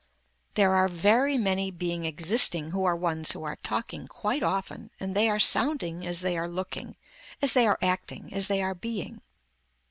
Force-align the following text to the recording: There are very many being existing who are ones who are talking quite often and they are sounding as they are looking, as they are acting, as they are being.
There 0.55 0.73
are 0.73 0.87
very 0.87 1.37
many 1.37 1.69
being 1.69 2.05
existing 2.05 2.71
who 2.71 2.85
are 2.85 2.95
ones 2.95 3.33
who 3.33 3.43
are 3.43 3.57
talking 3.57 4.07
quite 4.07 4.41
often 4.41 4.89
and 4.99 5.15
they 5.15 5.29
are 5.29 5.39
sounding 5.39 6.07
as 6.07 6.21
they 6.21 6.35
are 6.39 6.49
looking, 6.49 6.97
as 7.39 7.53
they 7.53 7.67
are 7.67 7.77
acting, 7.83 8.33
as 8.33 8.47
they 8.47 8.63
are 8.63 8.73
being. 8.73 9.21